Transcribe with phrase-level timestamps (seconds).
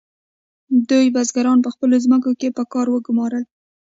[0.89, 3.43] دوی بزګران په خپلو ځمکو کې په کار وګمارل.